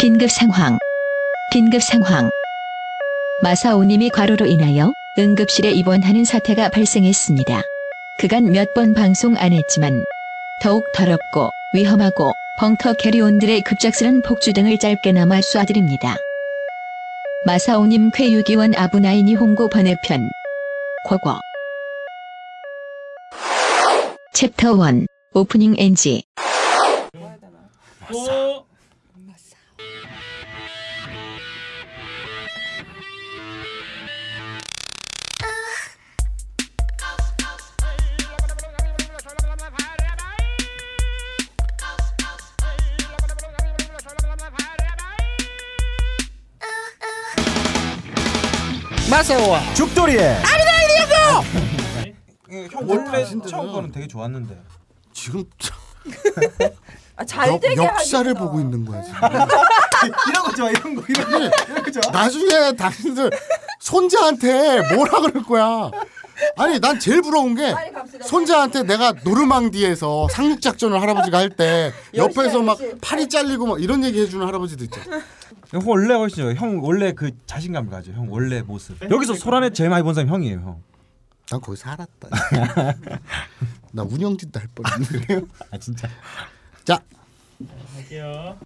긴급 0.00 0.30
상황. 0.30 0.78
긴급 1.52 1.82
상황. 1.82 2.30
마사오님이 3.42 4.08
과로로 4.10 4.46
인하여 4.46 4.92
응급실에 5.18 5.70
입원하는 5.72 6.24
사태가 6.24 6.70
발생했습니다. 6.70 7.62
그간 8.18 8.50
몇 8.50 8.72
번 8.74 8.94
방송 8.94 9.36
안 9.36 9.52
했지만 9.52 10.02
더욱 10.62 10.90
더럽고 10.94 11.50
위험하고 11.74 12.32
벙커 12.58 12.94
캐리온들의 12.94 13.62
급작스런 13.62 14.22
폭주 14.22 14.52
등을 14.54 14.78
짧게나마 14.78 15.40
쏴드립니다. 15.40 16.16
마사오님 17.46 18.10
쾌유기원 18.12 18.74
아부나이니 18.76 19.34
홍고 19.34 19.68
번외편 19.68 20.30
과거 21.06 21.40
챕터 24.32 24.76
1 24.88 25.06
오프닝 25.34 25.74
NG 25.78 26.22
고 28.10 28.69
마사오와 49.10 49.74
죽돌이의 49.74 50.36
형 52.70 52.88
원래 52.88 53.24
처음 53.48 53.72
거는 53.72 53.92
되게 53.92 54.06
좋았는데. 54.08 54.58
지금 55.12 55.44
아, 57.16 57.24
잘 57.24 57.48
역, 57.48 57.60
되게 57.60 57.76
역사를 57.76 58.26
하겠어. 58.30 58.44
보고 58.46 58.60
있는 58.60 58.84
거야 58.84 59.02
지금. 59.02 59.18
이런 60.28 60.42
거 60.44 60.54
좋아, 60.54 60.70
이런 60.70 60.94
거, 60.94 61.02
이런 61.08 61.30
거, 61.30 61.38
이런 61.38 61.82
거 61.84 61.90
좋아. 61.90 62.10
나중에 62.12 62.72
당신들 62.76 63.30
손자한테 63.80 64.94
뭐라 64.94 65.20
그럴 65.20 65.42
거야. 65.44 65.90
아니 66.56 66.80
난 66.80 66.98
제일 66.98 67.20
부러운 67.20 67.54
게 67.54 67.72
빨리 67.74 67.92
갑시다. 67.92 68.26
손자한테 68.26 68.82
내가 68.84 69.12
노르망디에서 69.22 70.28
상륙 70.30 70.62
작전을 70.62 71.00
할아버지가 71.00 71.36
할 71.38 71.50
때 71.50 71.92
옆에서 72.14 72.62
막. 72.62 72.78
팔이 73.02 73.28
잘리고 73.28 73.66
막 73.66 73.82
이런 73.82 74.02
얘기 74.04 74.20
해주는 74.22 74.44
할아버지도 74.46 74.84
있잖아. 74.84 75.16
형 75.16 75.22
원래 75.84 76.14
훨씬 76.14 76.42
좋아요. 76.42 76.54
형 76.56 76.82
원래 76.82 77.12
그 77.12 77.30
자신감을 77.46 77.90
가져. 77.90 78.12
형 78.12 78.26
원래 78.30 78.62
모습. 78.62 79.00
여기서 79.10 79.34
소란에 79.34 79.70
제일 79.70 79.90
많이 79.90 80.02
본 80.02 80.14
사람 80.14 80.28
형이에요, 80.28 80.58
형. 80.60 80.82
난 81.50 81.60
거기 81.60 81.76
살았다. 81.76 82.28
나 83.92 84.02
운영진도 84.02 84.60
할 84.60 84.68
뻔했네. 84.74 85.46
아 85.70 85.78
진짜. 85.78 86.08
자 86.84 87.00
갈게요. 87.94 88.56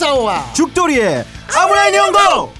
마사오와. 0.00 0.52
죽돌이의 0.54 1.24
아브라인 1.54 1.94
연고 1.94 2.52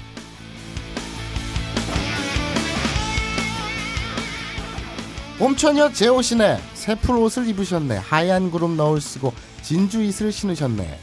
봄처녀 5.39 5.91
제오시네 5.91 6.59
새풀 6.75 7.17
옷을 7.17 7.47
입으셨네. 7.47 7.97
하얀 7.97 8.51
구름 8.51 8.77
너울 8.77 9.01
쓰고 9.01 9.33
진주 9.63 10.03
이슬 10.03 10.31
신으셨네. 10.31 10.99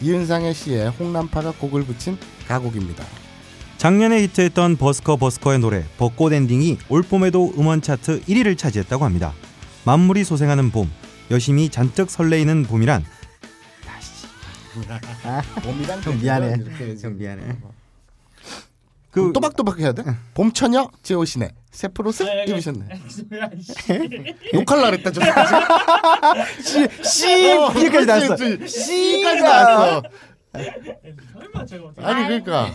이은상의 0.00 0.54
시에 0.54 0.88
홍난파가 0.88 1.52
곡을 1.52 1.84
붙인 1.84 2.18
가곡입니다. 2.48 3.04
작년에 3.78 4.22
히트했던 4.22 4.76
버스커 4.76 5.16
버스커의 5.16 5.60
노래 5.60 5.84
벚꽃 5.98 6.32
엔딩이 6.32 6.78
올 6.88 7.02
봄에도 7.02 7.52
음원 7.56 7.80
차트 7.80 8.22
1위를 8.22 8.58
차지했다고 8.58 9.04
합니다. 9.04 9.32
만물이 9.84 10.24
소생하는 10.24 10.72
봄, 10.72 10.90
여심이 11.30 11.68
잔뜩 11.68 12.10
설레이는 12.10 12.64
봄이란 12.64 13.04
봄이랑 15.62 16.00
형 16.02 16.18
미안해. 16.20 16.56
이렇게 16.60 16.96
형 17.00 17.16
미안해. 17.16 17.58
그그 19.10 19.32
또박또박 19.32 19.78
해야 19.80 19.92
돼? 19.92 20.02
봄처녀 20.34 20.90
제오시네 21.02 21.50
새풀 21.70 22.06
옷을 22.08 22.28
아, 22.28 22.44
입으셨네. 22.44 23.00
뭐야, 23.30 23.48
이씨. 23.56 23.72
욕할라 24.52 24.90
그랬다 24.90 25.10
저 25.10 25.20
씨 27.02 27.46
여기까지 27.48 28.06
나왔어. 28.06 28.36
C까지 28.36 29.42
나왔어. 29.42 30.02
설마 31.32 31.66
제가 31.66 31.84
어떻게 31.86 32.06
아니 32.06 32.24
그러니까 32.24 32.66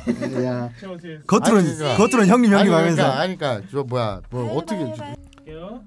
야. 0.44 0.70
제가 0.80 0.94
어떻게 0.94 1.20
겉으로는 1.28 1.66
아니, 1.68 1.78
그러니까. 1.78 1.98
겉으로는 1.98 2.28
형님 2.28 2.54
아니 2.56 2.70
형님 2.70 2.72
그러니까 2.72 2.78
하면서 2.78 3.12
아니 3.20 3.38
그러니까 3.38 3.68
저 3.72 3.84
뭐야 3.84 4.22
뭐 4.32 4.58
어떻게 4.58 4.82
할게요. 4.84 5.84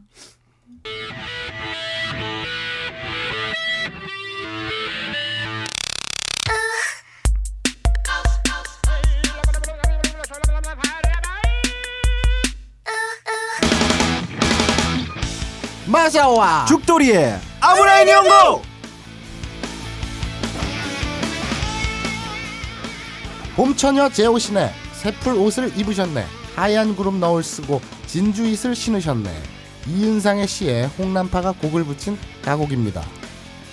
마사오와 15.86 16.64
죽돌이의 16.66 17.38
아부나이 17.60 18.08
니홍고 18.08 18.62
봄처녀 23.56 24.08
제오시네 24.08 24.72
새풀 24.92 25.34
옷을 25.34 25.78
입으셨네 25.78 26.24
하얀 26.56 26.96
구름 26.96 27.20
너울 27.20 27.42
쓰고 27.42 27.80
진주 28.06 28.46
이슬 28.46 28.74
신으셨네 28.74 29.30
이은상의 29.86 30.48
시에 30.48 30.84
홍난파가 30.98 31.52
곡을 31.52 31.84
붙인 31.84 32.16
가곡입니다. 32.42 33.02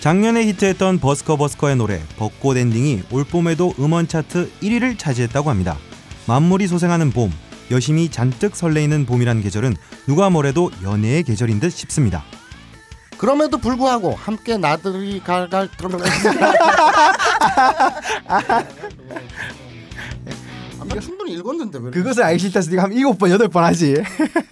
작년에 0.02 0.46
히트했던 0.48 1.00
버스커 1.00 1.38
버스커의 1.38 1.78
노래 1.78 2.02
벚꽃 2.18 2.58
엔딩이 2.58 3.04
올 3.12 3.24
봄에도 3.24 3.74
음원 3.80 4.08
차트 4.08 4.52
1위를 4.62 4.98
차지했다고 4.98 5.50
합니다. 5.50 5.78
만물이 6.28 6.68
소생하는 6.68 7.12
봄, 7.12 7.32
여심이 7.72 8.10
잔뜩 8.10 8.56
설레이는 8.56 9.06
봄이란 9.06 9.42
계절은 9.42 9.76
누가 10.06 10.30
뭐래도 10.30 10.70
연애의 10.84 11.24
계절인 11.24 11.60
듯 11.60 11.70
싶습니다. 11.70 12.24
그럼에도 13.18 13.58
불구하고 13.58 14.14
함께 14.14 14.58
나들이 14.58 15.20
갈갈 15.22 15.70
이게 20.86 21.00
충분히 21.00 21.34
읽었는데 21.34 21.80
왜? 21.80 21.92
그것은 21.92 22.24
알기 22.24 22.40
싫다서 22.40 22.72
네가 22.72 22.84
한 22.84 22.92
일곱 22.92 23.18
번 23.18 23.30
여덟 23.30 23.48
번 23.48 23.64
하지. 23.64 23.96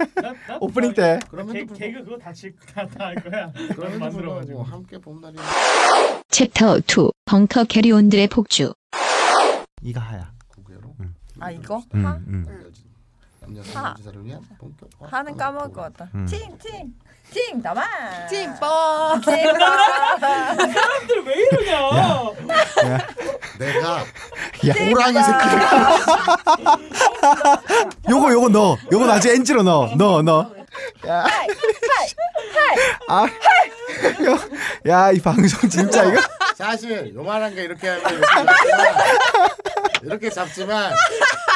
오프닝 0.61 0.93
때. 0.93 1.19
개, 1.51 1.65
불구하고 1.65 1.73
개그 1.73 2.03
그거 2.05 2.17
다칠다할 2.17 3.15
거야. 3.15 3.51
만들어가지고. 3.99 4.11
불구하고 4.11 4.63
함께 4.63 4.97
봄날이 4.99 5.35
챕터 6.29 6.77
2 6.77 6.83
벙커 7.25 7.63
캐리온들의 7.65 8.27
폭주 8.27 8.73
이가 9.81 9.99
하야. 9.99 10.31
아 11.39 11.51
이거 11.51 11.81
음, 11.95 12.05
하 12.05 12.15
음. 12.27 12.45
하. 13.73 13.95
사를 14.03 14.25
위한 14.25 14.41
본격 14.59 14.89
하는 15.01 15.35
까먹을 15.37 15.71
것 15.73 15.81
같다. 15.81 16.07
음. 16.15 16.25
팅팅 16.25 16.93
팅 17.31 17.61
나만 17.61 17.85
찡뻥. 18.27 19.21
사람들 19.21 21.23
왜 21.25 21.33
이러냐? 21.35 22.31
내가 23.59 23.99
야. 23.99 24.03
호랑이 24.89 25.23
새끼를 25.23 25.59
요거 28.09 28.31
요거 28.31 28.49
넣어. 28.49 28.77
요거 28.91 29.05
나중에 29.05 29.35
엔지로 29.35 29.63
넣어. 29.63 29.95
넣어 29.95 30.21
넣어. 30.21 30.51
야. 31.07 31.25
아. 33.07 33.25
야, 34.87 35.11
이 35.11 35.19
방송 35.19 35.69
진짜 35.69 36.03
이거. 36.05 36.21
사실 36.55 37.13
요만한 37.15 37.53
게 37.55 37.63
이렇게 37.63 37.87
하면 37.87 38.21
이렇게 40.03 40.29
잡지만 40.29 40.93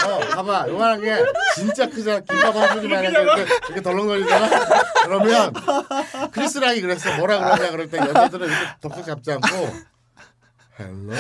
어 0.06 0.20
봐봐 0.36 0.66
요만한 0.70 1.02
게 1.02 1.24
진짜 1.56 1.88
크잖아 1.88 2.20
김밥 2.22 2.56
한 2.56 2.74
조기만 2.76 3.04
이렇게 3.04 3.42
이렇게 3.68 3.82
덜렁거리잖아 3.82 4.50
그러면 5.06 5.54
크리스랑이 6.32 6.82
그랬어 6.82 7.16
뭐라 7.18 7.40
그러냐 7.40 7.72
그럴 7.72 7.90
때 7.90 7.98
여자들은 7.98 8.48
이렇게 8.48 8.66
덥석 8.82 9.06
잡지 9.06 9.32
않고 9.32 9.48
hello 10.80 11.14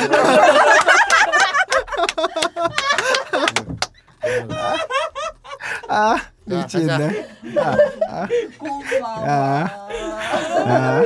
아, 5.89 6.15
자, 6.17 6.31
미치겠네. 6.45 7.27
고마워. 8.59 9.27
야. 9.27 9.87
야. 10.67 11.03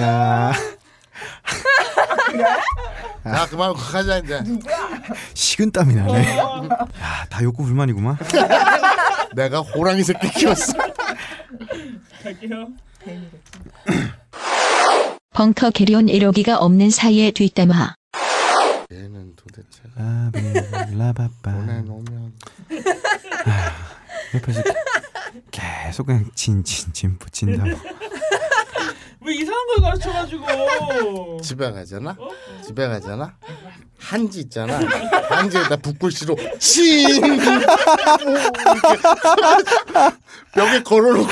야. 0.00 0.52
자 3.24 3.46
그만 3.50 3.72
가자 3.74 4.18
이제 4.18 4.40
식은땀이 5.34 5.94
나네. 5.94 6.36
야, 6.38 7.26
다 7.30 7.42
욕구 7.42 7.64
불만이구만. 7.64 8.16
내가 9.34 9.60
호랑이 9.60 10.02
새끼 10.02 10.28
키웠어 10.30 10.72
갈게요. 12.22 12.68
벙커 15.34 15.70
캐리온 15.70 16.06
1호기가 16.06 16.56
없는 16.60 16.90
사이에 16.90 17.30
뒷담화 17.30 17.94
얘는 18.92 19.34
도대체 19.36 19.82
라바빠 20.96 21.52
보내놓으면 21.52 22.32
옆에서 24.34 24.62
계속 25.50 26.06
그냥 26.06 26.28
진진진 26.34 27.18
붙인다고. 27.18 27.70
왜 29.20 29.34
이상한 29.34 29.66
걸 29.68 29.82
가르쳐가지고 29.82 31.40
집에 31.42 31.70
가잖아. 31.70 32.16
집에 32.64 32.88
가잖아. 32.88 33.36
한지 33.98 34.40
있잖아. 34.40 34.78
한지에다 35.28 35.76
붓글씨로 35.76 36.36
친 36.58 37.20
벽에 40.54 40.82
걸어놓고 40.82 41.28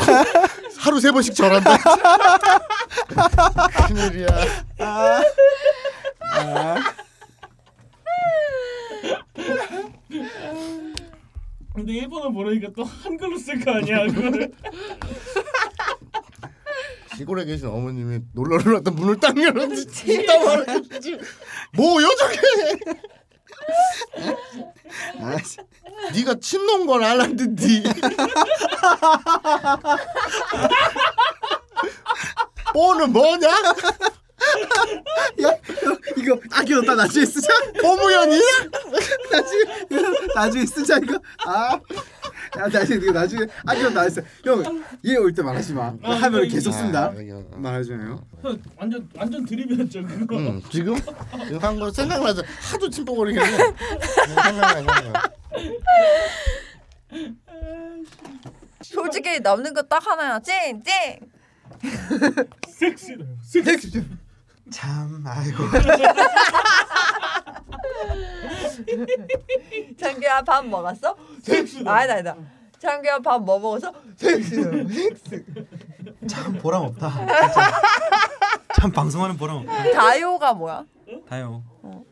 하루 0.78 1.00
세 1.00 1.10
번씩 1.10 1.34
절한다. 1.34 1.78
큰일이야. 3.86 4.26
근데 11.74 11.92
일본어 11.92 12.30
모르니까 12.30 12.68
또 12.74 12.84
한글로 12.84 13.36
쓸 13.38 13.60
거 13.62 13.72
아니야 13.72 14.06
그거를 14.06 14.50
시골에 17.16 17.44
계신 17.44 17.68
어머님이 17.68 18.20
놀러를 18.34 18.74
왔다 18.74 18.90
문을 18.90 19.18
딱 19.18 19.36
열었는데 19.36 19.90
진짜 19.90 20.38
말하지 20.38 21.18
뭐요 21.74 22.08
저게 22.18 22.38
아, 25.20 25.36
네가 26.14 26.34
친놈 26.40 26.86
건 26.86 27.02
알았는데 27.02 27.82
뽀는 32.72 33.12
뭐냐 33.12 33.48
이거 36.16 36.38
아껴뒀다 36.52 36.94
나중에 36.94 37.24
쓰자. 37.24 37.48
뽀무연이야 37.80 38.40
나중에 39.30 39.64
나중에 40.34 40.66
쓰자 40.66 40.98
이거. 40.98 41.18
아. 41.46 41.72
야, 42.58 42.68
나중에 42.68 43.00
이거 43.02 43.12
나중에 43.12 43.46
아껴뒀다 43.66 44.02
했어. 44.02 44.20
형 44.44 44.84
얘 45.06 45.14
올 45.16 45.32
때 45.32 45.42
말하지 45.42 45.72
마. 45.74 45.94
아, 46.02 46.10
하면 46.12 46.48
계속 46.48 46.72
쓴다. 46.72 47.06
아. 47.06 47.14
형, 48.42 48.58
완전 48.76 49.08
완전 49.16 49.44
드립이었죠 49.44 50.04
그거 50.06 50.36
응, 50.38 50.60
지금 50.70 50.96
지금 51.46 51.58
한거 51.60 51.90
생각나서 51.90 52.42
하도 52.72 52.88
침뻑거리길래 52.90 53.56
생각나 54.26 54.82
솔직히 58.82 59.40
남는 59.40 59.74
거 59.74 59.82
딱 59.82 60.04
하나야. 60.06 60.40
찡 60.40 60.82
찡. 60.82 61.20
섹시해요 62.68 63.18
섹시 63.42 64.02
참 64.70 65.22
아이고. 65.26 65.64
장규야 69.98 70.42
밥 70.42 70.66
먹었어? 70.66 71.16
섹시다 71.42 71.92
아니다 71.94 72.14
아니다. 72.14 72.36
장규야 72.78 73.18
밥 73.20 73.38
뭐 73.42 73.58
먹었어? 73.58 73.92
참 76.28 76.52
보람 76.58 76.82
없다. 76.82 77.10
진짜. 77.10 77.72
참 78.74 78.90
방송하는 78.92 79.36
보람 79.36 79.58
없다. 79.58 79.92
다요가 79.92 80.52
뭐야? 80.54 80.84
다요. 81.28 81.62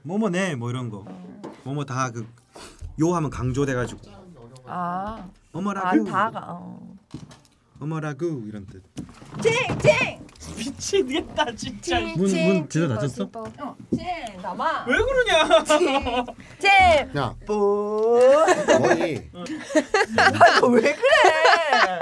뭐뭐 0.02 0.30
네 0.30 0.54
뭐 0.54 0.70
이런 0.70 0.88
거. 0.90 1.04
뭐뭐 1.64 1.84
다 1.84 2.10
그 2.10 2.26
요 3.00 3.12
하면 3.16 3.28
강조돼가지고 3.28 4.00
아, 4.66 5.18
아 5.18 5.28
어머라구 5.52 6.04
다가. 6.04 6.40
어. 6.50 6.93
어머라구 7.88 8.44
이런 8.48 8.66
뜻. 8.66 8.82
찡 9.42 9.52
찡. 9.78 10.24
미치겠다 10.56 11.46
진짜 11.56 12.00
문문 12.00 12.66
제대로 12.68 12.94
닫혔어? 12.94 13.28
어, 13.34 13.76
찡 13.94 14.40
남아. 14.42 14.86
왜 14.88 14.96
그러냐 14.96 15.64
찡. 16.58 17.16
야 17.16 17.34
뿌. 17.46 18.18
거의 18.66 19.30
아왜 19.34 20.80
그래? 20.80 22.00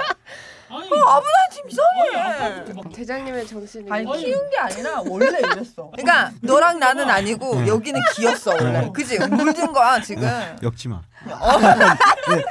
아니 0.69 0.89
어, 0.91 0.95
아무나 1.07 1.29
지금 1.51 1.69
아니 1.69 2.09
이상해. 2.09 2.73
막 2.73 2.91
대장님의 2.93 3.45
정신이 3.47 3.91
아니 3.91 4.09
아니. 4.09 4.23
키운 4.25 4.49
게 4.49 4.57
아니라 4.57 5.01
원래 5.05 5.37
이랬어. 5.39 5.91
그러니까 5.91 6.31
너랑 6.41 6.79
나는 6.79 7.09
아니고 7.09 7.67
여기는 7.67 7.99
기였어 8.15 8.51
원래. 8.55 8.89
그지? 8.93 9.19
물든 9.19 9.71
거야 9.73 9.99
지금. 10.01 10.23
엮지 10.63 10.87
마. 10.87 11.01
네, 11.25 12.43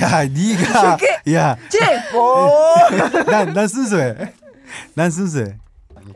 야, 0.00 0.24
네가 0.24 0.98
야, 1.32 1.56
찡. 1.68 1.80
뭐? 2.12 2.74
난, 3.26 3.52
난 3.52 3.68
순수해. 3.68 4.14
난 4.94 5.10
순수해. 5.10 5.56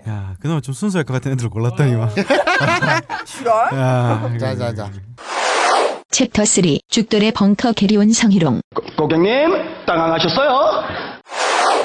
야, 0.09 0.35
그나마 0.41 0.61
좀 0.61 0.75
순수할 0.75 1.05
것 1.05 1.15
같은 1.15 1.33
애들 1.33 1.49
골랐더니만. 1.49 2.11
싫어? 3.25 3.53
야, 3.75 4.31
자자 4.39 4.75
자 4.75 4.91
챕터 6.11 6.45
3 6.45 6.65
죽돌의 6.89 7.33
벙커 7.33 7.73
캐리온 7.73 8.13
성희롱 8.13 8.61
고객님 8.97 9.85
당황하셨어요? 9.87 10.83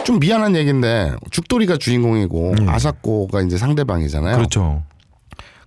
좀 0.05 0.19
미안한 0.19 0.55
얘긴데 0.55 1.15
죽돌이가 1.31 1.77
주인공이고 1.77 2.55
아사코가 2.67 3.41
이제 3.41 3.57
상대방이잖아요. 3.57 4.35
그렇죠. 4.37 4.83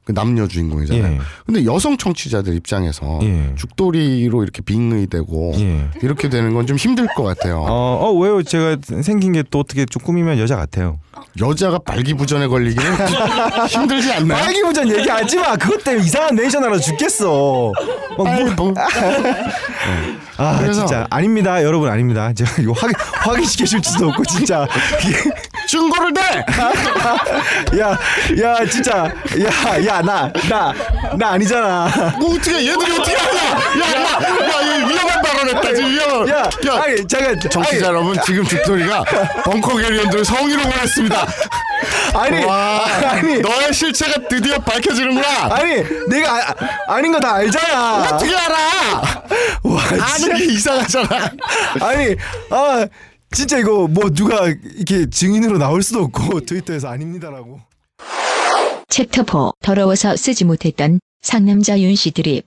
그 0.07 0.15
남녀 0.15 0.47
주인공이잖아요. 0.47 1.15
예. 1.15 1.19
근데 1.45 1.65
여성 1.65 1.97
청취자들 1.97 2.55
입장에서 2.55 3.19
예. 3.23 3.53
죽돌이로 3.57 4.45
이렇게 4.45 4.63
빙의되고 4.63 5.53
예. 5.57 5.89
이렇게 6.01 6.29
되는 6.29 6.55
건 6.55 6.65
좀 6.67 6.77
힘들 6.77 7.07
것 7.15 7.23
같아요. 7.25 7.59
어, 7.69 7.99
어 8.07 8.13
왜요? 8.13 8.43
제가 8.43 8.77
생긴 9.03 9.33
게 9.33 9.43
또 9.51 9.59
어떻게 9.61 9.85
좀 9.85 10.03
꾸미면 10.03 10.39
여자 10.39 10.57
같아요. 10.57 10.99
여자가 11.41 11.79
발기부전에 11.79 12.47
걸리기는 12.49 12.93
힘들지 13.69 14.13
않나요? 14.13 14.39
빨기부전 14.43 14.89
얘기하지 14.97 15.37
마. 15.39 15.57
그것 15.57 15.83
때문에 15.85 16.05
이상한 16.05 16.35
내션 16.37 16.63
하나 16.65 16.79
죽겠어. 16.79 17.73
막 18.17 18.17
뭐- 18.17 18.29
아이고. 18.29 18.75
아 20.39 20.59
그래서- 20.61 20.81
진짜 20.81 21.07
아닙니다, 21.11 21.63
여러분 21.63 21.89
아닙니다. 21.91 22.33
제가 22.33 22.63
이거 22.63 22.73
확인 22.73 22.95
확인시켜 22.99 23.65
줄 23.65 23.83
수도 23.83 24.09
없고 24.09 24.25
진짜. 24.25 24.67
증거를 25.77 26.13
내. 26.13 26.21
야, 27.81 27.99
야 28.43 28.67
진짜, 28.67 29.05
야, 29.05 29.87
야 29.87 30.01
나 30.03 30.31
나 30.49 30.73
나 31.17 31.29
아니잖아. 31.33 32.15
뭐 32.19 32.35
어떻게 32.35 32.67
얘들이 32.67 32.93
어떻게 32.99 33.15
하냐? 33.17 33.41
야, 33.41 33.87
야, 33.95 34.21
야, 34.21 34.63
얘 34.63 34.89
위험한 34.89 35.23
발언했다 35.23 35.75
지금 35.75 35.91
위험한. 35.91 36.29
야, 36.29 36.51
아니 36.83 37.07
잠깐, 37.07 37.39
정치자 37.41 37.87
여러분 37.87 38.19
지금 38.25 38.45
죽돌이가 38.45 39.05
벙커 39.45 39.77
게리언들 39.77 40.25
성희롱을 40.25 40.73
했습니다. 40.81 41.27
아니, 42.15 42.45
와, 42.45 42.85
아니, 43.11 43.39
너의 43.41 43.73
실체가 43.73 44.15
드디어 44.29 44.59
밝혀지는구나. 44.59 45.55
아니, 45.55 45.83
내가 46.09 46.55
아, 46.89 47.01
닌 47.01 47.13
거 47.13 47.21
다 47.21 47.35
알잖아. 47.35 48.11
어떻게 48.13 48.35
알아? 48.35 48.57
와, 49.63 49.83
아는 50.15 50.37
게 50.37 50.45
이상하잖아. 50.45 51.09
아니, 51.81 52.17
아 52.51 52.87
진짜 53.31 53.59
이거 53.59 53.87
뭐 53.89 54.11
누가 54.11 54.47
이렇게 54.49 55.09
증인으로 55.11 55.59
나올 55.59 55.83
수도 55.83 56.01
없고 56.05 56.41
트위터에서 56.47 56.89
아닙니다라고. 56.89 57.61
챕터 58.89 59.25
4 59.25 59.51
더러워서 59.63 60.17
쓰지 60.17 60.45
못했던 60.45 61.01
상남자 61.23 61.79
윤 61.81 61.95
씨 61.95 62.13
드립 62.13 62.47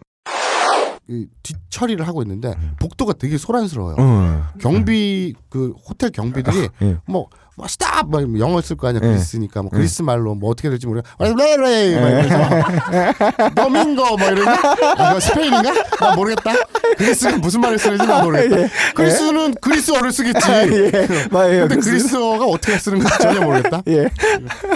이 1.11 1.25
뒷처리를 1.41 2.07
하고 2.07 2.21
있는데 2.21 2.53
복도가 2.79 3.13
되게 3.13 3.37
소란스러워요. 3.37 3.95
어. 3.97 4.47
경비 4.59 5.33
그 5.49 5.73
호텔 5.87 6.11
경비들이 6.11 6.69
예. 6.83 6.97
뭐, 7.07 7.29
뭐 7.59 7.67
stop 7.67 8.07
막 8.09 8.39
영어 8.39 8.61
쓸 8.61 8.77
거 8.77 8.87
아니야 8.87 9.01
예. 9.03 9.07
그리스니까 9.07 9.61
뭐 9.61 9.69
그리스 9.69 10.01
말로 10.01 10.33
뭐 10.33 10.49
어떻게 10.49 10.69
될지 10.69 10.87
모르겠 10.87 11.05
레레 11.19 11.99
막 11.99 12.09
이러면서 12.09 13.49
도밍고 13.53 14.15
뭐 14.15 14.27
이러냐 14.29 14.55
아, 14.97 15.19
스페인인가 15.19 15.73
나 15.99 16.15
모르겠다 16.15 16.53
그리스가 16.97 17.37
무슨 17.39 17.59
말을 17.59 17.77
쓰는지 17.77 18.07
나 18.07 18.23
모르겠다 18.23 18.61
예. 18.61 18.69
그리스는 18.95 19.55
그리스어를 19.55 20.13
쓰겠지 20.13 20.39
예, 20.49 21.07
맞아요. 21.31 21.67
근데 21.67 21.75
그리스어가 21.81 22.45
어떻게 22.45 22.77
쓰는 22.77 22.99
건지 22.99 23.17
전혀 23.21 23.41
모르겠다 23.41 23.81
예. 23.87 24.09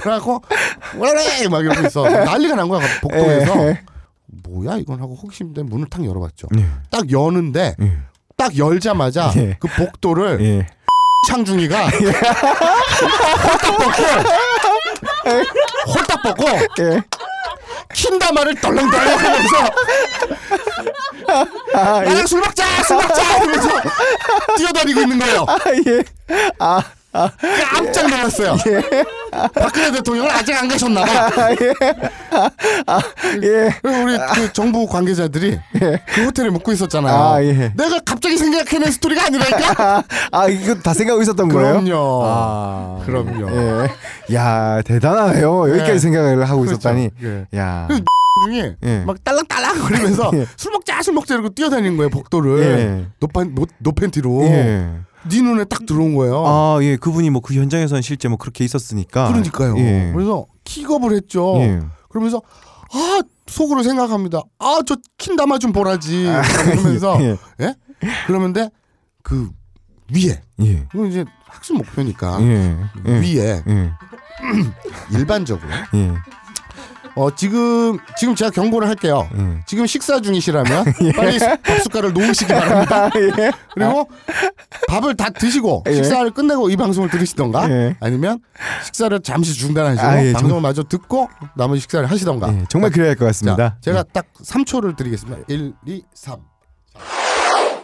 그래갖고 0.02 0.42
레레 1.00 1.48
막 1.48 1.64
이러고 1.64 1.88
있어 1.88 2.04
난리가 2.04 2.56
난 2.58 2.68
거야 2.68 2.82
복도에서 3.02 3.68
예. 3.70 3.82
뭐야 4.26 4.76
이건 4.76 5.00
하고 5.00 5.16
호기심 5.16 5.54
때문에 5.54 5.70
문을 5.74 5.88
탁 5.90 6.04
열어봤죠 6.04 6.50
예. 6.58 6.66
딱 6.92 7.10
여는데 7.10 7.78
예. 7.82 7.98
딱 8.36 8.58
열자마자 8.58 9.32
예. 9.38 9.56
그 9.58 9.70
복도를 9.70 10.42
예. 10.42 10.68
창중이가 11.28 11.88
홀딱 13.44 13.78
벗고 13.78 14.04
홀딱 15.94 16.24
벗고 16.24 16.46
예. 16.80 17.02
킨다마를 17.94 18.56
덜렁덜렁 18.56 19.18
하면서 19.18 19.58
아, 21.76 22.02
예. 22.04 22.10
나랑 22.10 22.28
술 22.28 22.40
먹자 22.42 22.84
술 22.84 22.98
먹자 22.98 23.24
하면서 23.24 23.70
뛰어다니고 24.58 25.02
있는 25.02 25.20
거예요 25.20 25.46
아, 25.48 25.58
예. 25.88 26.04
아, 26.60 26.82
깜짝 27.72 28.10
놀랐어요. 28.10 28.56
박근혜 29.54 29.92
대통령은 29.92 30.32
아직 30.32 30.56
안 30.56 30.68
가셨나 30.68 31.06
봐. 31.06 31.52
예. 33.44 33.76
그리고 33.82 34.04
우리 34.04 34.18
그 34.36 34.54
정부 34.54 34.88
관계자들이 34.88 35.60
그 36.14 36.26
호텔에 36.26 36.50
묵고 36.50 36.72
있었잖아요. 36.72 37.16
아, 37.16 37.44
예. 37.44 37.72
내가 37.76 38.00
갑자기 38.00 38.38
생각해낸 38.38 38.92
스토리가 38.92 39.26
아니라니까. 39.26 39.84
아, 39.84 40.04
아 40.32 40.48
이거 40.48 40.76
다 40.76 40.94
생각하고 40.94 41.22
있었던 41.22 41.50
거예요? 41.50 41.82
그럼요. 41.82 42.22
아. 42.26 43.02
그럼요. 43.06 43.50
예. 43.52 44.36
야, 44.36 44.82
대단하네요. 44.84 45.70
여기까지 45.70 45.94
네. 45.94 46.00
생각을 46.00 46.50
하고 46.50 46.62
그렇죠. 46.62 46.78
있었다니. 46.80 47.10
예. 47.24 47.46
야. 47.58 47.88
그 47.90 48.02
중에 48.46 48.76
예. 48.84 49.04
막 49.06 49.24
딸랑딸랑 49.24 49.80
거리면서 49.80 50.32
예. 50.36 50.48
술 50.58 50.72
먹자 50.72 51.02
술 51.04 51.14
먹자 51.14 51.36
이러고 51.36 51.50
뛰어다니는 51.50 51.98
거예요 51.98 52.10
복도를 52.10 52.64
예. 52.64 53.06
노판 53.20 53.54
노, 53.54 53.68
노팬티로 53.78 54.44
예. 54.46 54.90
네 55.30 55.42
눈에 55.42 55.64
딱 55.66 55.86
들어온 55.86 56.16
거예요. 56.16 56.44
아, 56.46 56.80
예. 56.82 56.98
그분이 56.98 57.30
뭐 57.30 57.42
그 57.42 57.54
현장에서는 57.54 58.02
실제 58.02 58.28
뭐 58.28 58.38
그렇게 58.38 58.64
있었으니까. 58.66 59.28
그러니까요. 59.28 59.78
예. 59.78 60.12
그래서 60.14 60.46
킥업을 60.64 61.14
했죠. 61.16 61.56
예. 61.58 61.80
그러면서 62.10 62.42
아 62.94 63.22
속으로 63.48 63.84
생각합니다. 63.84 64.42
아 64.60 64.82
저 64.86 64.96
킨 65.18 65.36
담아 65.36 65.58
좀 65.60 65.72
보라지. 65.72 66.26
그러면서 66.66 67.18
예. 67.22 67.38
예? 67.62 67.76
그러는데 68.28 68.70
그 69.24 69.50
위에 70.14 70.42
예. 70.62 70.88
이건 70.94 71.08
이제 71.08 71.26
학습 71.48 71.78
목표니까 71.78 72.42
예. 72.42 72.78
예. 73.08 73.12
위에 73.20 73.64
예. 73.68 73.92
일반적으로 75.12 75.70
예. 75.94 76.12
어 77.16 77.34
지금 77.36 77.98
지금 78.18 78.34
제가 78.36 78.50
경고를 78.52 78.88
할게요. 78.88 79.30
예. 79.38 79.60
지금 79.68 79.86
식사 79.86 80.20
중이시라면 80.20 80.86
빨리 81.16 81.38
밥 81.40 81.80
숟갈을 81.84 82.12
놓으시기 82.14 82.52
바랍니다. 82.52 83.10
그리고 83.76 84.10
밥을 84.88 85.16
다 85.16 85.30
드시고 85.30 85.84
예. 85.88 85.94
식사를 85.94 86.32
끝내고 86.32 86.70
이 86.72 86.76
방송을 86.76 87.10
들으시던가 87.10 87.70
예. 87.70 87.96
아니면 88.00 88.40
식사를 88.86 89.20
잠시 89.22 89.54
중단하시고 89.54 90.06
아, 90.08 90.26
예, 90.26 90.34
방송을 90.34 90.62
마저 90.62 90.84
듣고 90.84 91.30
나머지 91.56 91.82
식사를 91.82 92.10
하시던가. 92.10 92.52
예, 92.54 92.66
정말 92.70 92.90
그래야 92.90 93.10
할 93.10 93.16
것 93.16 93.26
같습니다. 93.26 93.56
자, 93.58 93.78
제가 93.82 94.04
딱 94.12 94.26
3초를 94.44 94.96
드리겠습니다. 94.96 95.44
1, 95.48 95.74
2, 95.86 96.04
3. 96.16 96.38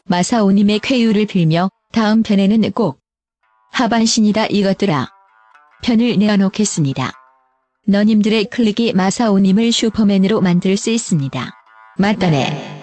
마사오님의 0.06 0.80
쾌유를 0.80 1.28
빌며 1.28 1.70
다음 1.94 2.24
편에는 2.24 2.72
꼭 2.72 3.00
하반신이다 3.74 4.48
이것들아 4.48 5.08
편을 5.84 6.18
내어놓겠습니다. 6.18 7.12
너님들의 7.88 8.46
클릭이 8.46 8.94
마사오님을 8.94 9.72
슈퍼맨으로 9.72 10.42
만들 10.42 10.78
수 10.78 10.90
있습니다. 10.90 11.52
맞다네. 11.98 12.80